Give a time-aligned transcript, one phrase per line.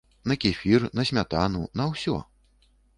[0.25, 2.19] На кефір, на смятану, на ўсё!